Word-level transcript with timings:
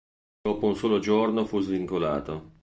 Dopo 0.41 0.65
un 0.65 0.75
solo 0.75 0.97
giorno 0.97 1.45
fu 1.45 1.61
svincolato. 1.61 2.53